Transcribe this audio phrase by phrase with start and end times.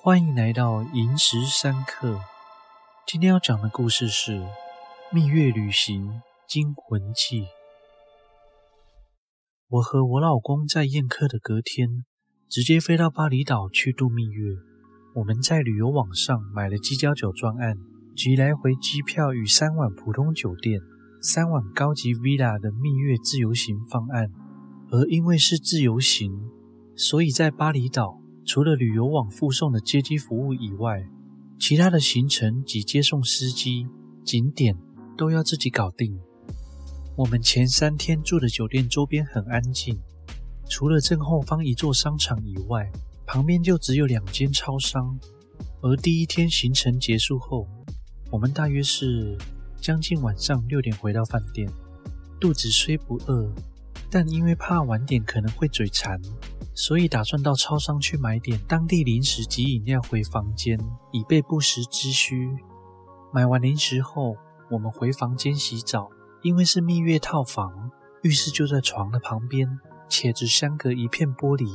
[0.00, 2.20] 欢迎来到萤石三刻。
[3.04, 4.38] 今天要讲的故事是
[5.12, 7.40] 《蜜月旅行惊魂记》。
[9.68, 12.04] 我和我老公在宴客的隔天，
[12.48, 14.52] 直接飞到巴厘岛去度蜜月。
[15.16, 17.74] 我们在旅游网上买了机交酒专案
[18.14, 20.80] 及来回机票与三晚普通酒店、
[21.20, 24.28] 三晚高级 villa 的蜜月自由行方案。
[24.92, 26.32] 而因为是自由行，
[26.94, 28.17] 所以在巴厘岛，
[28.48, 31.06] 除了旅游网附送的接机服务以外，
[31.60, 33.86] 其他的行程及接送司机、
[34.24, 34.74] 景点
[35.18, 36.18] 都要自己搞定。
[37.14, 40.00] 我们前三天住的酒店周边很安静，
[40.66, 42.90] 除了正后方一座商场以外，
[43.26, 45.18] 旁边就只有两间超商。
[45.82, 47.68] 而第一天行程结束后，
[48.30, 49.36] 我们大约是
[49.78, 51.70] 将近晚上六点回到饭店，
[52.40, 53.52] 肚子虽不饿。
[54.10, 56.18] 但因为怕晚点可能会嘴馋，
[56.78, 60.78] 所以打算到超商去买点当地零食及饮料回房间，
[61.10, 62.56] 以备不时之需。
[63.32, 64.36] 买完零食后，
[64.70, 66.08] 我们回房间洗澡。
[66.40, 67.90] 因为是蜜月套房，
[68.22, 69.68] 浴室就在床的旁边，
[70.08, 71.68] 且只相隔一片玻璃，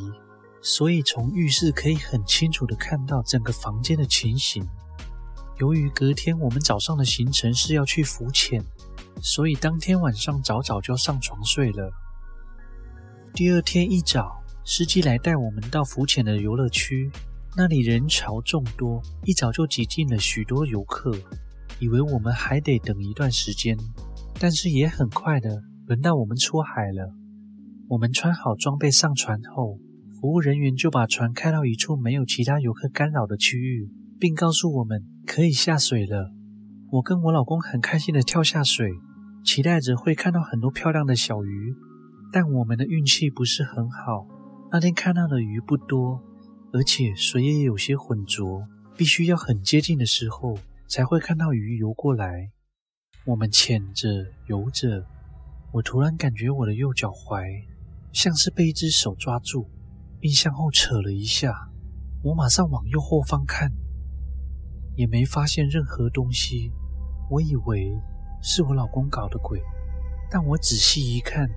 [0.62, 4.66] 所以从浴室可以很清楚地看到整个房间的情形。
[5.60, 8.64] 由于隔天我们早上的行程是要去浮潜，
[9.22, 11.92] 所以当天晚上早早就上床睡了。
[13.34, 17.12] 第二天一早，司机来带我们到浮潜的游乐区，
[17.58, 21.14] 那里人潮众多，一早就挤进了许多游客，
[21.80, 23.78] 以为我们还得等一段时间，
[24.40, 27.14] 但是也很快的轮到我们出海了。
[27.90, 29.78] 我们穿好装备上船后，
[30.20, 36.32] 服务人员就把船开到一处没有其他游客干扰的区域，并告诉我们可以下水了。
[36.90, 38.90] 我跟我老公很开心的跳下水，
[39.44, 41.76] 期待着会看到很多漂亮的小鱼。
[42.32, 44.26] 但我们的运气不是很好，
[44.74, 46.20] 那天看到的鱼不多，
[46.72, 50.58] 而且水也有些浑浊，必须要很接近的时候
[50.88, 52.50] 才会看到鱼游过来。
[53.24, 54.10] 我们潜着
[54.48, 55.06] 游着，
[55.72, 57.46] 我突然感觉我的右脚踝
[58.12, 59.68] 像是被一只手抓住，
[60.20, 61.54] 并向后扯了一下。
[62.24, 63.72] 我马上往右后方看，
[64.96, 66.72] 也没发现任何东西。
[67.30, 67.96] 我以为
[68.42, 69.62] 是我老公搞的鬼，
[70.32, 71.48] 但我仔细一看。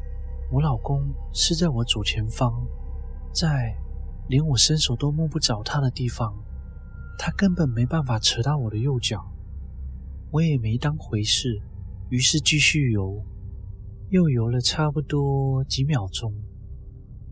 [0.52, 2.52] 我老公是在我左前方，
[3.38, 3.76] 在
[4.28, 6.34] 连我伸手都摸不着他的地方，
[7.18, 9.30] 他根本没办法扯到我的右脚。
[10.30, 11.60] 我也没当回事，
[12.08, 13.22] 于是继续游，
[14.08, 16.32] 又游了差不多几秒钟，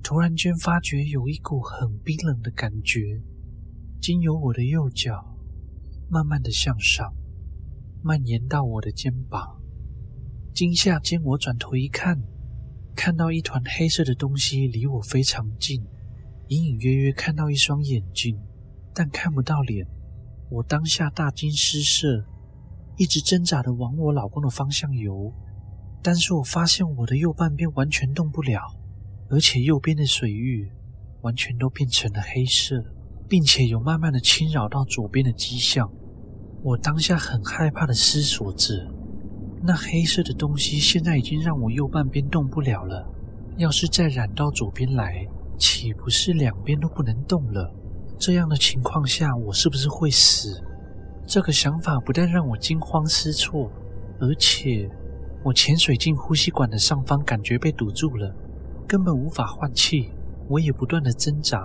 [0.03, 3.23] 突然间发觉有一股很冰冷的感觉，
[3.99, 5.35] 经由我的右脚，
[6.11, 7.15] 慢慢的向上，
[8.03, 9.59] 蔓延到我的肩膀。
[10.53, 12.23] 惊吓间，我转头一看。
[12.95, 15.85] 看到一团黑色的东西离我非常近，
[16.49, 18.39] 隐隐约约看到一双眼睛，
[18.95, 19.87] 但看不到脸。
[20.51, 22.25] 我当下大惊失色，
[22.97, 25.33] 一直挣扎的往我老公的方向游，
[26.03, 28.61] 但是我发现我的右半边完全动不了，
[29.29, 30.71] 而且右边的水域
[31.23, 32.85] 完全都变成了黑色，
[33.29, 35.91] 并且有慢慢的侵扰到左边的迹象。
[36.63, 38.94] 我当下很害怕的思索着。
[39.67, 43.03] 那黑色的东西现在已经让我右半边动不了了，
[43.57, 45.27] 要是再染到左边来，
[45.57, 47.73] 岂不是两边都不能动了？
[48.19, 50.63] 这样的情况下，我是不是会死？
[51.27, 53.71] 这个想法不但让我惊慌失措，
[54.21, 54.87] 而且
[55.43, 58.31] 我潜水进呼吸管的上方，感觉被堵住了，
[58.87, 60.11] 根本无法换气。
[60.47, 61.59] 我也不断的挣扎，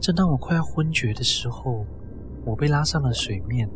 [0.00, 1.84] 正当我快要昏厥的时候，
[2.46, 3.68] 我被拉上了水面。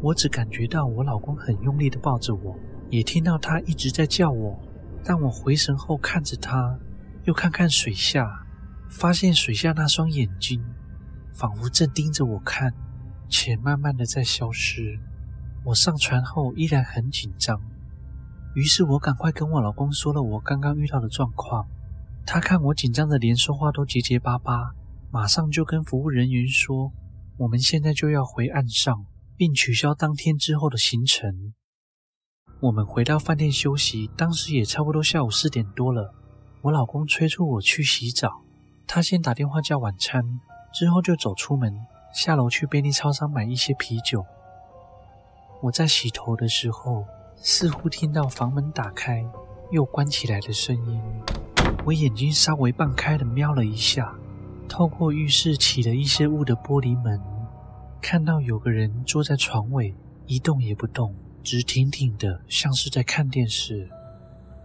[0.00, 2.56] 我只感觉到我老公很用力的抱着我，
[2.88, 4.58] 也听到他一直在叫我。
[5.04, 6.78] 但我回神后看着他，
[7.24, 8.46] 又看看水下，
[8.88, 10.64] 发现水下那双眼睛
[11.32, 12.72] 仿佛正盯着我看，
[13.28, 14.98] 且慢慢的在消失。
[15.64, 17.60] 我上船后依然很紧张，
[18.54, 21.66] 于是我赶快跟我老公说了我刚刚遇到的状况。
[22.24, 24.72] 他看我紧张的连说话都结结巴巴，
[25.10, 26.92] 马上就跟服务人员说
[27.38, 29.04] ：“我们现在就要回岸上。”
[29.38, 31.54] 并取消当天之后的行程。
[32.60, 36.12] 我们回到饭店休息，当时也差不多下午四点多了。
[36.62, 38.42] 我老公催促我去洗澡，
[38.84, 40.40] 他先打电话叫晚餐，
[40.74, 41.72] 之后就走出门，
[42.12, 44.26] 下楼去便利超商买一些啤酒。
[45.62, 47.04] 我在洗头的时候，
[47.36, 49.24] 似乎听到房门打开
[49.70, 51.00] 又关起来的声音。
[51.84, 54.12] 我眼睛稍微半开的瞄了一下，
[54.68, 57.37] 透过浴室起了一些雾的玻璃门。
[58.00, 59.94] 看到有个人坐在床尾，
[60.26, 63.88] 一动也不动，直挺挺的，像是在看电视。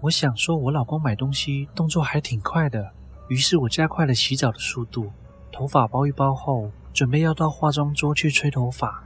[0.01, 2.91] 我想说，我老公买东西动作还挺快的，
[3.29, 5.11] 于是我加快了洗澡的速度，
[5.51, 9.03] 头发包一包后，准备要到化妆桌去吹头发，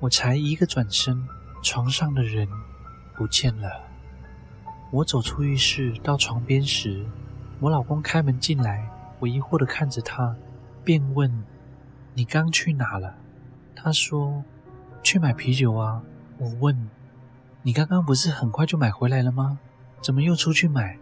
[0.00, 1.22] 我才一个转身，
[1.62, 2.48] 床上的人
[3.16, 3.82] 不见了。
[4.90, 7.06] 我走出浴室到床边时，
[7.60, 8.88] 我老公开门进来，
[9.20, 10.34] 我疑惑的看着他，
[10.82, 11.44] 便问
[12.14, 13.14] ：“你刚去哪了？”
[13.74, 14.44] 他说
[15.02, 16.02] ：“去买啤酒啊。”
[16.38, 16.88] 我问
[17.62, 19.58] ：“你刚刚不是很快就买回来了吗？
[20.02, 20.98] 怎么又出去买？”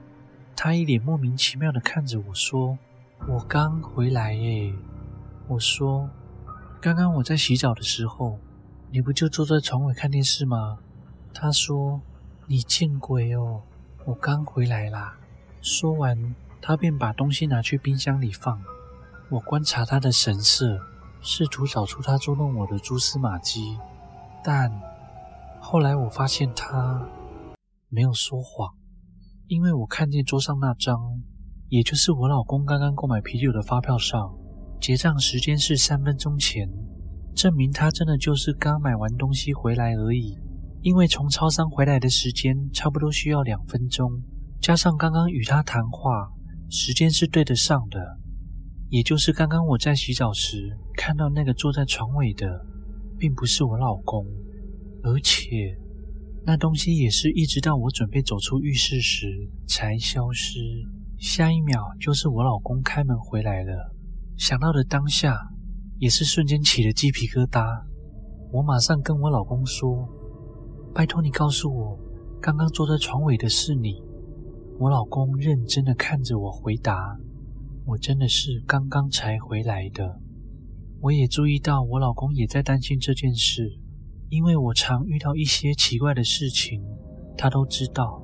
[0.56, 2.76] 他一脸莫名其妙地看着我说
[3.28, 4.74] ：“我刚回来耶。”
[5.46, 6.10] 我说
[6.82, 8.38] ：“刚刚我在洗澡的时候，
[8.90, 10.78] 你不就坐在床尾看电视吗？”
[11.32, 12.00] 他说
[12.46, 13.62] ：“你见鬼哦，
[14.04, 15.16] 我刚回来啦。”
[15.62, 18.60] 说完，他便把东西拿去冰箱里放。
[19.28, 20.80] 我观察他的神色，
[21.20, 23.76] 试图找出他捉弄我的蛛丝马迹，
[24.44, 24.70] 但
[25.60, 27.08] 后来我发现他
[27.88, 28.74] 没有说谎。
[29.46, 30.96] 因为我看见桌上那张，
[31.68, 34.34] 也就是我老公刚刚购买啤酒的发票上，
[34.80, 36.68] 结账时间是三分钟前，
[37.34, 40.36] 证明他真的就是刚买完东西回来而已。
[40.82, 44.22] 因为从超商回来的时间差不多需要两分钟，
[44.60, 46.30] 加上刚刚与他谈话，
[46.70, 47.98] 时间是对得上的。
[48.88, 52.46] 也就是刚刚我在洗澡时看到那个坐在床尾的，
[53.18, 54.26] 并不是我老公，
[55.02, 55.76] 而且。
[56.46, 59.26] 那东西也是一直到我准备走出浴室时
[59.66, 60.58] 才消失，
[61.18, 63.94] 下一秒就是我老公开门回来了。
[64.38, 65.36] 想到的当下，
[65.98, 67.62] 也是瞬间起了鸡皮疙瘩。
[68.50, 70.08] 我马上跟我老公说
[70.94, 71.98] ：“拜托你告诉我，
[72.40, 74.00] 刚刚坐在床尾的是你。”
[74.80, 76.96] 我老公认真的看着我回答
[77.88, 80.20] ：“我真的是刚刚才回来的。”
[81.00, 83.80] 我也注意到我老公也在担心这件事。
[84.30, 86.84] 因为我常遇到一些奇怪的事情，
[87.34, 88.22] 他都知道。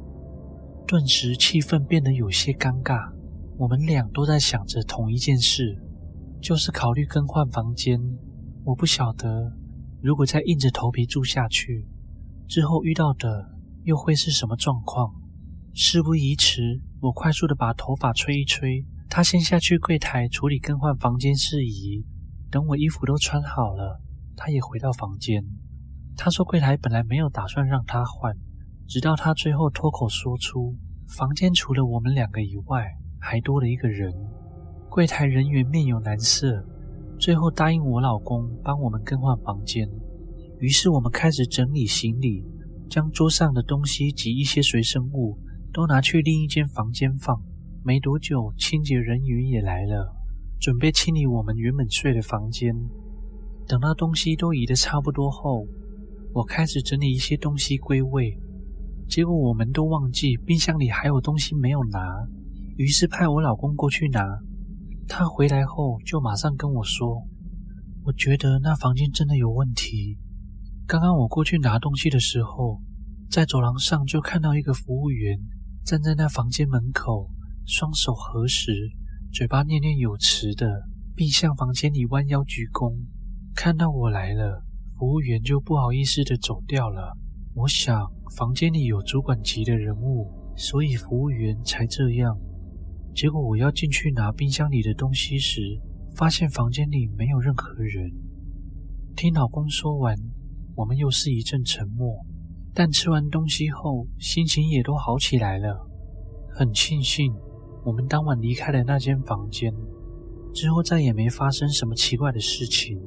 [0.87, 3.11] 顿时气氛变得有些尴尬。
[3.57, 5.75] 我们俩都在想着同一件事，
[6.43, 7.99] 就是考虑更换房间。
[8.65, 9.51] 我不晓得，
[10.03, 11.87] 如果再硬着头皮住下去，
[12.47, 15.11] 之后遇到的又会是什么状况。
[15.73, 18.85] 事不宜迟，我快速的把头发吹一吹，
[19.17, 22.05] 他先下去柜台处理更换房间事宜。
[22.51, 24.03] 等我衣服都穿好了，
[24.35, 25.41] 他也回到房间。
[26.17, 28.35] 他说：“柜台本来没有打算让他换，
[28.89, 30.77] 直到他最后脱口说出，
[31.07, 32.91] 房间除了我们两个以外，
[33.21, 34.13] 还多了一个人。”
[34.91, 36.67] 柜台人员面有难色，
[37.17, 39.89] 最后答应我老公帮我们更换房间。
[40.59, 42.45] 于是我们开始整理行李，
[42.91, 45.39] 将桌上的东西及一些随身物
[45.73, 47.41] 都拿去另一间房间放。
[47.87, 50.11] 没多久，清洁人员也来了，
[50.59, 52.75] 准备清理我们原本睡的房间。
[53.69, 55.67] 等到东西都移得差不多后，
[56.33, 58.39] 我开始整理一些东西归位，
[59.07, 62.27] 结果我们都忘记冰箱里还有东西没有拿，
[62.79, 64.25] 于是派我老公过去拿。
[65.07, 67.23] 他回来后就马上跟我说
[68.05, 70.17] ：“我觉得那房间真的有问题。
[70.87, 72.81] 刚刚我过去拿东西的时候，
[73.31, 75.39] 在走廊上就看到一个服务员
[75.85, 77.29] 站在那房间门口，
[77.67, 78.73] 双手合十，
[79.33, 80.67] 嘴巴念念有词的，
[81.15, 82.95] 并向房间里弯腰鞠躬。
[83.55, 84.63] 看到我来了。”
[84.97, 87.19] 服务员就不好意思的走掉了。
[87.53, 92.39] 我想房间里有主管级的人物，所以服务员才这样。
[93.13, 95.61] 结果我要进去拿冰箱里的东西时，
[96.15, 98.09] 发现房间里没有任何人。
[99.17, 100.17] 听老公说完，
[100.77, 102.25] 我们又是一阵沉默。
[102.73, 105.91] 但吃完东西后，心情也都好起来了。
[106.51, 107.35] 很庆幸
[107.85, 109.73] 我们当晚离开了那间房间，
[110.55, 112.99] 之后再也没发生什么奇怪的事情。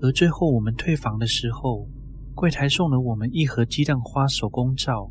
[0.00, 1.86] 而最后我们退房的时候，
[2.34, 5.10] 柜台送了我们一盒鸡蛋花手工皂，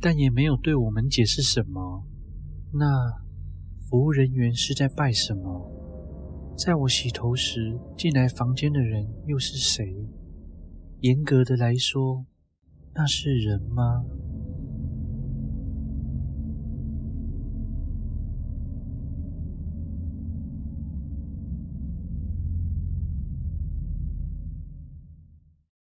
[0.00, 2.04] 但也没有对我们解释什么。
[2.72, 2.86] 那
[3.88, 5.76] 服务人员是在拜什么？
[6.58, 9.96] 在我洗头时进来房间的人又是谁？
[11.00, 12.26] 严格的来说，
[12.94, 14.04] 那是人吗？